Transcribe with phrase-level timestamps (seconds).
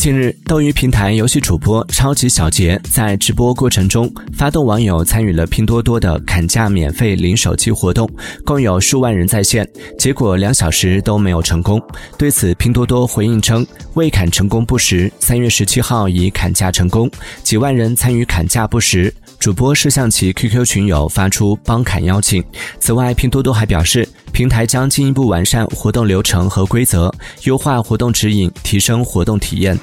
[0.00, 8.10] 近日，斗鱼平台游戏主播超级小杰在直播过程中发动网友参与了拼多多的砍价免费领手机活动，
[8.42, 9.68] 共有数万人在线，
[9.98, 11.78] 结果两小时都没有成功。
[12.16, 17.10] 对此，拼多多回应称未砍成功不实，三月十七号已砍价成功，
[17.42, 22.44] 几万人参与砍价不实，主播是向其 QQ 群友发出帮砍邀请。
[22.78, 24.08] 此外，拼多多还表示。
[24.32, 29.76] 平台将进一步完善活动流程和规则，优化活动指引，提升活动体验。